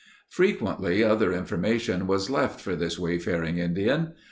[0.31, 4.13] Frequently other information was left for this wayfaring Indian.